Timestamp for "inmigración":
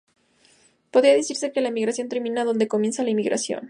3.11-3.59